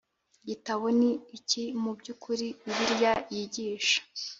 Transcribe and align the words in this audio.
Gitabo 0.47 0.85
ni 0.99 1.11
iki 1.37 1.63
mu 1.81 1.91
by 1.99 2.07
ukuri 2.13 2.45
bibiliya 2.63 3.13
yigisha 3.33 3.99